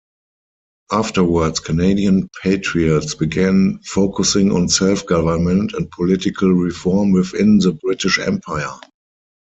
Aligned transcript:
Afterwards 0.91 1.59
Canadian 1.59 2.27
patriots 2.41 3.13
began 3.13 3.77
focusing 3.83 4.51
on 4.51 4.67
self-government 4.67 5.73
and 5.73 5.91
political 5.91 6.49
reform 6.49 7.11
within 7.11 7.59
the 7.59 7.73
British 7.73 8.17
Empire. 8.17 8.73